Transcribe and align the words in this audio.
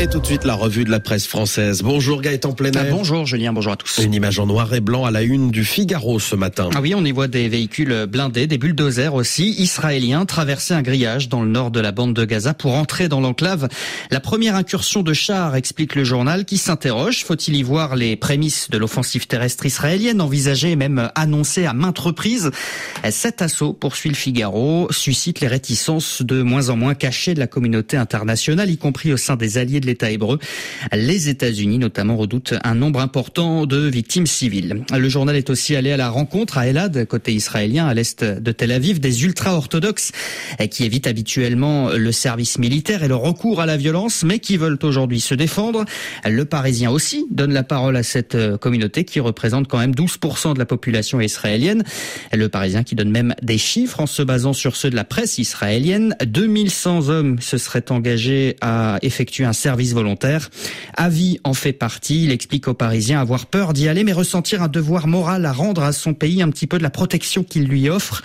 Et 0.00 0.06
tout 0.06 0.20
de 0.20 0.26
suite, 0.26 0.44
la 0.44 0.54
revue 0.54 0.84
de 0.84 0.92
la 0.92 1.00
presse 1.00 1.26
française. 1.26 1.82
Bonjour 1.82 2.22
Gaëtan 2.22 2.52
Plenet. 2.52 2.78
Ah, 2.78 2.84
bonjour 2.88 3.26
Julien, 3.26 3.52
bonjour 3.52 3.72
à 3.72 3.76
tous. 3.76 3.98
Une 3.98 4.14
image 4.14 4.38
en 4.38 4.46
noir 4.46 4.72
et 4.72 4.78
blanc 4.78 5.04
à 5.04 5.10
la 5.10 5.22
une 5.22 5.50
du 5.50 5.64
Figaro 5.64 6.20
ce 6.20 6.36
matin. 6.36 6.70
Ah 6.72 6.80
oui, 6.80 6.94
on 6.94 7.04
y 7.04 7.10
voit 7.10 7.26
des 7.26 7.48
véhicules 7.48 8.06
blindés, 8.06 8.46
des 8.46 8.58
bulldozers 8.58 9.12
aussi, 9.14 9.56
israéliens, 9.58 10.24
traverser 10.24 10.72
un 10.72 10.82
grillage 10.82 11.28
dans 11.28 11.42
le 11.42 11.48
nord 11.48 11.72
de 11.72 11.80
la 11.80 11.90
bande 11.90 12.14
de 12.14 12.24
Gaza 12.24 12.54
pour 12.54 12.74
entrer 12.74 13.08
dans 13.08 13.20
l'enclave. 13.20 13.66
La 14.12 14.20
première 14.20 14.54
incursion 14.54 15.02
de 15.02 15.12
chars, 15.12 15.56
explique 15.56 15.96
le 15.96 16.04
journal, 16.04 16.44
qui 16.44 16.58
s'interroge. 16.58 17.24
Faut-il 17.24 17.56
y 17.56 17.64
voir 17.64 17.96
les 17.96 18.14
prémices 18.14 18.70
de 18.70 18.78
l'offensive 18.78 19.26
terrestre 19.26 19.66
israélienne, 19.66 20.20
envisagée 20.20 20.70
et 20.70 20.76
même 20.76 21.10
annoncée 21.16 21.66
à 21.66 21.72
maintes 21.72 21.98
reprises? 21.98 22.52
Cet 23.10 23.42
assaut, 23.42 23.72
poursuit 23.72 24.10
le 24.10 24.14
Figaro, 24.14 24.86
suscite 24.92 25.40
les 25.40 25.48
réticences 25.48 26.22
de 26.22 26.42
moins 26.42 26.68
en 26.68 26.76
moins 26.76 26.94
cachées 26.94 27.34
de 27.34 27.40
la 27.40 27.48
communauté 27.48 27.96
internationale, 27.96 28.70
y 28.70 28.78
compris 28.78 29.12
au 29.12 29.16
sein 29.16 29.34
des 29.34 29.58
alliés 29.58 29.80
de 29.80 29.87
l'État 29.88 30.10
hébreu. 30.10 30.38
Les 30.92 31.28
États-Unis 31.28 31.78
notamment 31.78 32.16
redoutent 32.16 32.54
un 32.62 32.74
nombre 32.74 33.00
important 33.00 33.66
de 33.66 33.78
victimes 33.78 34.26
civiles. 34.26 34.84
Le 34.96 35.08
journal 35.08 35.34
est 35.36 35.50
aussi 35.50 35.74
allé 35.76 35.90
à 35.92 35.96
la 35.96 36.10
rencontre 36.10 36.58
à 36.58 36.66
Elad, 36.66 37.06
côté 37.06 37.32
israélien, 37.32 37.86
à 37.86 37.94
l'est 37.94 38.22
de 38.22 38.52
Tel 38.52 38.70
Aviv, 38.70 39.00
des 39.00 39.24
ultra-orthodoxes 39.24 40.12
qui 40.70 40.84
évitent 40.84 41.06
habituellement 41.06 41.90
le 41.90 42.12
service 42.12 42.58
militaire 42.58 43.02
et 43.02 43.08
le 43.08 43.16
recours 43.16 43.60
à 43.60 43.66
la 43.66 43.76
violence, 43.76 44.24
mais 44.24 44.38
qui 44.38 44.56
veulent 44.56 44.78
aujourd'hui 44.82 45.20
se 45.20 45.34
défendre. 45.34 45.84
Le 46.26 46.44
Parisien 46.44 46.90
aussi 46.90 47.26
donne 47.30 47.52
la 47.52 47.62
parole 47.62 47.96
à 47.96 48.02
cette 48.02 48.36
communauté 48.58 49.04
qui 49.04 49.20
représente 49.20 49.68
quand 49.68 49.78
même 49.78 49.92
12% 49.92 50.54
de 50.54 50.58
la 50.58 50.66
population 50.66 51.20
israélienne. 51.20 51.82
Le 52.32 52.48
Parisien 52.48 52.82
qui 52.82 52.94
donne 52.94 53.10
même 53.10 53.34
des 53.42 53.58
chiffres 53.58 54.00
en 54.00 54.06
se 54.06 54.22
basant 54.22 54.52
sur 54.52 54.76
ceux 54.76 54.90
de 54.90 54.96
la 54.96 55.04
presse 55.04 55.38
israélienne. 55.38 56.14
2100 56.26 57.08
hommes 57.08 57.40
se 57.40 57.56
seraient 57.56 57.90
engagés 57.90 58.56
à 58.60 58.98
effectuer 59.02 59.44
un 59.44 59.52
service 59.52 59.77
volontaire. 59.86 60.50
Avi 60.96 61.38
en 61.44 61.54
fait 61.54 61.72
partie. 61.72 62.24
Il 62.24 62.30
explique 62.30 62.68
aux 62.68 62.74
Parisiens 62.74 63.20
avoir 63.20 63.46
peur 63.46 63.72
d'y 63.72 63.88
aller, 63.88 64.04
mais 64.04 64.12
ressentir 64.12 64.62
un 64.62 64.68
devoir 64.68 65.06
moral 65.06 65.46
à 65.46 65.52
rendre 65.52 65.82
à 65.82 65.92
son 65.92 66.14
pays 66.14 66.42
un 66.42 66.50
petit 66.50 66.66
peu 66.66 66.78
de 66.78 66.82
la 66.82 66.90
protection 66.90 67.44
qu'il 67.44 67.64
lui 67.64 67.88
offre. 67.88 68.22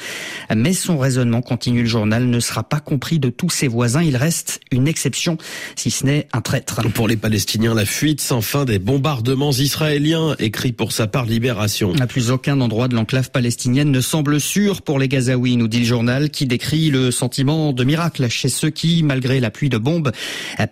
Mais 0.56 0.74
son 0.74 0.98
raisonnement, 0.98 1.42
continue 1.42 1.84
le 1.84 1.90
journal, 1.90 2.26
ne 2.26 2.40
sera 2.40 2.64
pas 2.64 2.80
compris 2.80 3.20
de 3.20 3.30
tous 3.30 3.50
ses 3.50 3.68
voisins. 3.68 4.04
Il 4.04 4.18
reste 4.18 4.60
une 4.72 4.88
exception, 4.88 5.38
si 5.76 5.92
ce 5.92 6.06
n'est 6.06 6.28
un 6.34 6.42
traître. 6.42 6.82
Pour 6.94 7.08
les 7.08 7.18
Palestiniens, 7.18 7.74
la 7.74 7.86
fuite 7.86 8.22
sans 8.22 8.42
fin 8.42 8.66
des 8.66 8.80
bombardements 8.80 9.52
israéliens, 9.52 10.36
écrit 10.40 10.72
pour 10.72 10.92
sa 10.92 11.08
part 11.08 11.26
Libération. 11.26 11.94
À 12.00 12.08
plus 12.08 12.32
aucun 12.32 12.60
endroit 12.62 12.88
de 12.88 12.96
l'enclave 12.96 13.32
palestinienne 13.32 13.92
ne 13.92 14.02
semble 14.02 14.40
sûr 14.40 14.82
pour 14.82 15.00
les 15.00 15.08
Gazaouis, 15.08 15.58
nous 15.58 15.68
dit 15.68 15.80
le 15.80 15.86
journal, 15.86 16.30
qui 16.30 16.46
décrit 16.46 16.90
le 16.90 17.12
sentiment 17.12 17.74
de 17.74 17.84
miracle 17.84 18.28
chez 18.30 18.50
ceux 18.50 18.70
qui, 18.70 19.04
malgré 19.04 19.40
la 19.40 19.50
pluie 19.50 19.70
de 19.70 19.78
bombes, 19.78 20.12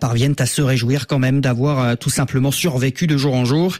parviennent 0.00 0.36
à 0.38 0.46
se 0.46 0.62
réjouir 0.72 1.06
quand 1.06 1.18
même 1.18 1.42
d'avoir 1.42 1.84
euh, 1.84 1.94
tout 1.96 2.08
simplement 2.08 2.50
survécu 2.50 3.06
de 3.06 3.18
jour 3.18 3.34
en 3.34 3.44
jour. 3.44 3.76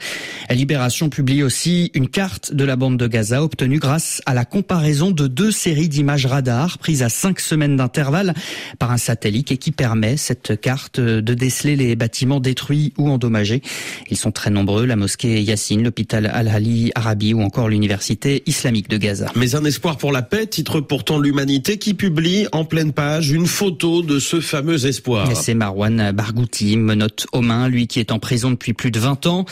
Libération 0.50 1.08
publie 1.08 1.42
aussi 1.42 1.90
une 1.94 2.06
carte 2.08 2.52
de 2.52 2.64
la 2.64 2.76
bande 2.76 2.98
de 2.98 3.06
Gaza 3.06 3.42
obtenue 3.42 3.78
grâce 3.78 4.20
à 4.26 4.34
la 4.34 4.44
comparaison 4.44 5.10
de 5.10 5.26
deux 5.26 5.50
séries 5.50 5.88
d'images 5.88 6.26
radar 6.26 6.76
prises 6.76 7.02
à 7.02 7.08
cinq 7.08 7.40
semaines 7.40 7.76
d'intervalle 7.76 8.34
par 8.78 8.90
un 8.90 8.98
satellite 8.98 9.52
et 9.52 9.56
qui 9.56 9.72
permet 9.72 10.18
cette 10.18 10.60
carte 10.60 11.00
de 11.00 11.34
déceler 11.34 11.76
les 11.76 11.96
bâtiments 11.96 12.40
détruits 12.40 12.92
ou 12.98 13.08
endommagés. 13.08 13.62
Ils 14.10 14.18
sont 14.18 14.32
très 14.32 14.50
nombreux, 14.50 14.84
la 14.84 14.96
mosquée 14.96 15.40
Yassine, 15.40 15.82
l'hôpital 15.82 16.26
Al-Hali 16.26 16.92
Arabi 16.94 17.32
ou 17.32 17.40
encore 17.40 17.70
l'université 17.70 18.42
islamique 18.44 18.90
de 18.90 18.98
Gaza. 18.98 19.32
Mais 19.34 19.54
un 19.54 19.64
espoir 19.64 19.96
pour 19.96 20.12
la 20.12 20.20
paix, 20.20 20.46
titre 20.46 20.80
pourtant 20.80 21.18
l'humanité 21.18 21.78
qui 21.78 21.94
publie 21.94 22.46
en 22.52 22.66
pleine 22.66 22.92
page 22.92 23.30
une 23.30 23.46
photo 23.46 24.02
de 24.02 24.18
ce 24.18 24.40
fameux 24.42 24.84
espoir. 24.84 25.34
C'est 25.34 25.54
Marwan 25.54 26.12
Barghouti, 26.12 26.76
menotte 26.82 27.26
aux 27.32 27.40
mains, 27.40 27.68
lui 27.68 27.86
qui 27.86 28.00
est 28.00 28.12
en 28.12 28.18
prison 28.18 28.50
depuis 28.50 28.72
plus 28.72 28.90
de 28.90 28.98
20 28.98 29.26
ans. 29.26 29.44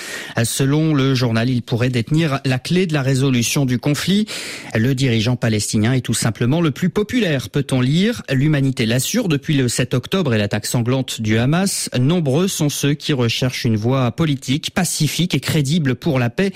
Selon 0.42 0.95
le 0.95 1.14
journal, 1.14 1.48
il 1.48 1.62
pourrait 1.62 1.89
détenir 1.89 2.41
la 2.45 2.59
clé 2.59 2.87
de 2.87 2.92
la 2.92 3.03
résolution 3.03 3.65
du 3.65 3.78
conflit. 3.78 4.27
Le 4.75 4.94
dirigeant 4.94 5.37
palestinien 5.37 5.93
est 5.93 6.00
tout 6.00 6.15
simplement 6.15 6.60
le 6.60 6.71
plus 6.71 6.91
populaire, 6.91 7.50
peut-on 7.50 7.81
lire. 7.81 8.22
L'humanité 8.31 8.87
l'assure 8.87 9.28
depuis 9.28 9.56
le 9.56 9.69
7 9.69 9.94
octobre 9.94 10.34
et 10.34 10.38
l'attaque 10.38 10.66
sanglante 10.66 11.21
du 11.21 11.38
Hamas. 11.38 11.88
Nombreux 11.99 12.49
sont 12.49 12.69
ceux 12.69 12.94
qui 12.94 13.12
recherchent 13.12 13.65
une 13.65 13.77
voie 13.77 14.10
politique, 14.12 14.72
pacifique 14.72 15.34
et 15.34 15.41
crédible 15.41 15.94
pour 15.94 16.19
la 16.19 16.31
paix. 16.31 16.53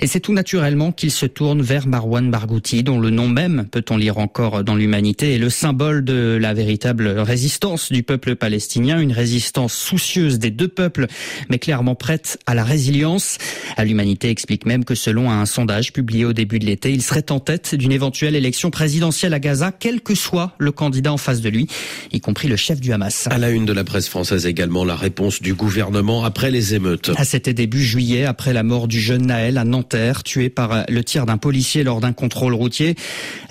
Et 0.00 0.06
c'est 0.06 0.20
tout 0.20 0.32
naturellement 0.32 0.92
qu'il 0.92 1.10
se 1.10 1.26
tourne 1.26 1.62
vers 1.62 1.86
Marwan 1.86 2.30
Barghouti, 2.30 2.82
dont 2.82 3.00
le 3.00 3.10
nom 3.10 3.28
même, 3.28 3.66
peut-on 3.70 3.96
lire 3.96 4.18
encore 4.18 4.62
dans 4.64 4.74
l'humanité, 4.74 5.34
est 5.34 5.38
le 5.38 5.50
symbole 5.50 6.04
de 6.04 6.38
la 6.40 6.54
véritable 6.54 7.08
résistance 7.08 7.90
du 7.90 8.02
peuple 8.02 8.36
palestinien, 8.36 9.00
une 9.00 9.12
résistance 9.12 9.74
soucieuse 9.74 10.07
des 10.16 10.50
deux 10.50 10.68
peuples, 10.68 11.06
mais 11.50 11.58
clairement 11.58 11.94
prête 11.94 12.38
à 12.46 12.54
la 12.54 12.64
résilience. 12.64 13.38
L'humanité 13.78 14.30
explique 14.30 14.66
même 14.66 14.84
que 14.84 14.94
selon 14.94 15.30
un 15.30 15.46
sondage 15.46 15.92
publié 15.92 16.24
au 16.24 16.32
début 16.32 16.58
de 16.58 16.66
l'été, 16.66 16.90
il 16.92 17.02
serait 17.02 17.30
en 17.30 17.40
tête 17.40 17.74
d'une 17.74 17.92
éventuelle 17.92 18.34
élection 18.34 18.70
présidentielle 18.70 19.34
à 19.34 19.40
Gaza, 19.40 19.72
quel 19.72 20.00
que 20.00 20.14
soit 20.14 20.52
le 20.58 20.72
candidat 20.72 21.12
en 21.12 21.16
face 21.16 21.40
de 21.40 21.48
lui, 21.48 21.68
y 22.12 22.20
compris 22.20 22.48
le 22.48 22.56
chef 22.56 22.80
du 22.80 22.92
Hamas. 22.92 23.28
À 23.30 23.38
la 23.38 23.50
une 23.50 23.66
de 23.66 23.72
la 23.72 23.84
presse 23.84 24.08
française 24.08 24.46
également, 24.46 24.84
la 24.84 24.96
réponse 24.96 25.42
du 25.42 25.54
gouvernement 25.54 26.24
après 26.24 26.50
les 26.50 26.74
émeutes. 26.74 27.10
C'était 27.24 27.54
début 27.54 27.84
juillet, 27.84 28.24
après 28.24 28.52
la 28.52 28.62
mort 28.62 28.88
du 28.88 29.00
jeune 29.00 29.26
Naël 29.26 29.58
à 29.58 29.64
Nanterre, 29.64 30.22
tué 30.22 30.48
par 30.48 30.84
le 30.88 31.04
tir 31.04 31.26
d'un 31.26 31.36
policier 31.36 31.84
lors 31.84 32.00
d'un 32.00 32.12
contrôle 32.12 32.54
routier. 32.54 32.94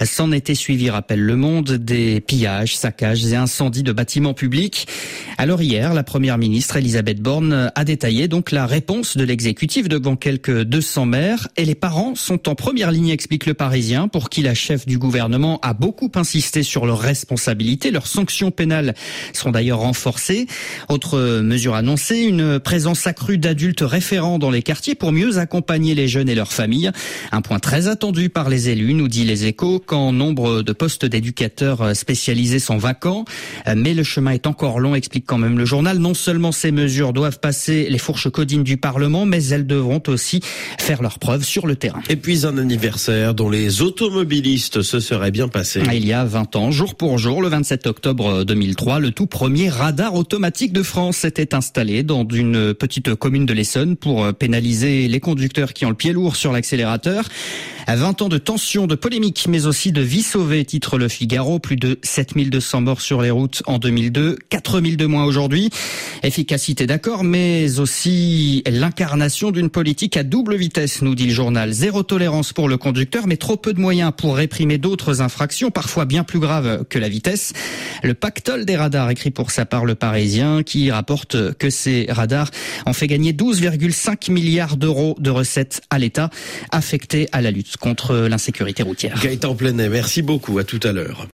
S'en 0.04 0.32
était 0.32 0.56
suivi, 0.56 0.90
rappelle 0.90 1.22
Le 1.22 1.36
Monde, 1.36 1.74
des 1.74 2.22
pillages, 2.22 2.76
saccages 2.76 3.26
et 3.26 3.36
incendies 3.36 3.84
de 3.84 3.92
bâtiments 3.92 4.34
publics. 4.34 4.88
Alors 5.38 5.62
hier, 5.62 5.94
la 5.94 6.04
première 6.04 6.38
ministre 6.38 6.47
Elisabeth 6.56 7.22
Borne 7.22 7.72
a 7.76 7.84
détaillé 7.84 8.28
donc 8.28 8.52
la 8.52 8.66
réponse 8.66 9.18
de 9.18 9.24
l'exécutif 9.24 9.90
devant 9.90 10.16
quelques 10.16 10.64
200 10.64 11.06
maires 11.06 11.48
et 11.58 11.66
les 11.66 11.76
parents 11.76 12.16
sont 12.16 12.48
en 12.48 12.56
première 12.56 12.92
ligne, 12.92 13.10
explique 13.10 13.46
le 13.46 13.54
Parisien, 13.54 14.08
pour 14.08 14.30
qui 14.30 14.42
la 14.42 14.54
chef 14.54 14.86
du 14.86 14.98
gouvernement 14.98 15.60
a 15.62 15.74
beaucoup 15.74 16.12
insisté 16.16 16.64
sur 16.64 16.86
leurs 16.86 17.00
responsabilités. 17.00 17.92
Leurs 17.92 18.08
sanctions 18.08 18.52
pénales 18.52 18.94
sont 19.34 19.52
d'ailleurs 19.52 19.80
renforcées. 19.80 20.48
Autre 20.88 21.42
mesure 21.42 21.76
annoncée, 21.76 22.20
une 22.20 22.60
présence 22.60 23.08
accrue 23.08 23.38
d'adultes 23.38 23.82
référents 23.82 24.40
dans 24.40 24.52
les 24.52 24.62
quartiers 24.62 24.96
pour 24.96 25.12
mieux 25.12 25.40
accompagner 25.40 25.96
les 25.96 26.08
jeunes 26.08 26.30
et 26.30 26.36
leurs 26.36 26.54
familles. 26.54 26.92
Un 27.32 27.42
point 27.42 27.60
très 27.60 27.88
attendu 27.88 28.30
par 28.30 28.50
les 28.50 28.70
élus, 28.70 28.94
nous 28.94 29.08
dit 29.08 29.26
les 29.26 29.46
échos, 29.46 29.82
quand 29.86 30.14
nombre 30.14 30.62
de 30.62 30.72
postes 30.72 31.06
d'éducateurs 31.06 31.96
spécialisés 31.96 32.60
sont 32.60 32.78
vacants. 32.78 33.26
Mais 33.76 33.94
le 33.94 34.04
chemin 34.04 34.32
est 34.32 34.48
encore 34.48 34.80
long, 34.80 34.96
explique 34.96 35.26
quand 35.26 35.38
même 35.38 35.58
le 35.58 35.66
journal. 35.66 35.98
Non 35.98 36.14
seulement 36.14 36.37
ces 36.52 36.72
mesures 36.72 37.14
doivent 37.14 37.40
passer 37.40 37.88
les 37.90 37.98
fourches 37.98 38.30
codines 38.30 38.64
du 38.64 38.78
Parlement, 38.78 39.26
mais 39.26 39.44
elles 39.48 39.68
devront 39.68 40.02
aussi 40.08 40.42
faire 40.78 41.02
leurs 41.02 41.20
preuves 41.20 41.44
sur 41.44 41.68
le 41.68 41.76
terrain. 41.76 42.02
Et 42.10 42.16
puis 42.16 42.46
un 42.46 42.58
anniversaire 42.58 43.34
dont 43.34 43.50
les 43.50 43.82
automobilistes 43.82 44.82
se 44.82 45.00
seraient 45.00 45.32
bien 45.32 45.48
passés. 45.48 45.82
Il 45.94 46.06
y 46.06 46.14
a 46.14 46.26
20 46.26 46.56
ans, 46.56 46.72
jour 46.72 46.96
pour 46.96 47.18
jour, 47.18 47.42
le 47.42 47.50
27 47.50 47.88
octobre 47.88 48.44
2003, 48.44 49.00
le 49.00 49.12
tout 49.12 49.28
premier 49.28 49.70
radar 49.70 50.16
automatique 50.16 50.74
de 50.74 50.84
France 50.84 51.18
s'était 51.18 51.56
installé 51.56 52.04
dans 52.04 52.28
une 52.28 52.74
petite 52.74 53.16
commune 53.16 53.46
de 53.46 53.54
l'Essonne 53.54 53.96
pour 53.96 54.34
pénaliser 54.34 55.08
les 55.08 55.20
conducteurs 55.20 55.74
qui 55.74 55.86
ont 55.86 55.90
le 55.90 55.96
pied 55.96 56.14
lourd 56.14 56.36
sur 56.36 56.52
l'accélérateur. 56.52 57.26
À 57.90 57.96
20 57.96 58.24
ans 58.24 58.28
de 58.28 58.38
tension, 58.38 58.86
de 58.86 58.96
polémique, 58.96 59.46
mais 59.48 59.66
aussi 59.66 59.94
de 59.94 60.02
vie 60.02 60.22
sauvée, 60.22 60.66
titre 60.66 60.98
Le 60.98 61.08
Figaro. 61.08 61.58
Plus 61.58 61.78
de 61.78 61.98
7200 62.04 62.82
morts 62.82 63.00
sur 63.00 63.22
les 63.22 63.32
routes 63.32 63.64
en 63.66 63.78
2002, 63.78 64.38
4000 64.50 64.98
de 64.98 65.06
moins 65.06 65.24
aujourd'hui. 65.24 65.70
Efficacité 66.22 66.86
d'accord, 66.86 67.24
mais 67.24 67.80
aussi 67.80 68.62
l'incarnation 68.70 69.52
d'une 69.52 69.70
politique 69.70 70.18
à 70.18 70.24
double 70.24 70.58
vitesse, 70.58 71.02
nous 71.02 71.16
dit 71.16 71.28
le 71.28 71.34
journal. 71.34 71.72
Zéro 71.72 72.04
tolérance 72.04 72.52
pour 72.52 72.68
le 72.68 72.76
conducteur, 72.76 73.26
mais 73.26 73.38
trop 73.38 73.56
peu 73.56 73.74
de 73.74 73.80
moyens 73.80 74.12
pour 74.18 74.36
réprimer 74.36 74.78
d'autres 74.78 75.22
infractions, 75.22 75.72
parfois 75.72 76.04
bien 76.04 76.26
plus 76.26 76.40
graves 76.40 76.84
que 76.90 77.00
la 77.00 77.08
vitesse. 77.08 77.54
Le 78.04 78.14
pactole 78.14 78.66
des 78.66 78.76
radars, 78.76 79.10
écrit 79.12 79.32
pour 79.32 79.50
sa 79.50 79.66
part 79.66 79.86
le 79.86 79.96
Parisien, 79.96 80.62
qui 80.62 80.92
rapporte 80.92 81.54
que 81.54 81.70
ces 81.70 82.08
radars 82.10 82.52
ont 82.86 82.92
fait 82.92 83.08
gagner 83.08 83.32
12,5 83.32 84.30
milliards 84.30 84.76
d'euros 84.76 85.16
de 85.20 85.30
recettes 85.30 85.84
à 85.90 86.00
l'État, 86.00 86.30
affectés 86.74 87.30
à 87.32 87.40
la 87.40 87.50
lutte 87.50 87.77
contre 87.80 88.16
l'insécurité 88.28 88.84
routière. 88.84 89.20
Gaëtan 89.22 89.56
Plenet, 89.56 89.90
merci 89.90 90.22
beaucoup. 90.22 90.60
À 90.60 90.64
tout 90.64 90.80
à 90.84 90.92
l'heure. 90.92 91.26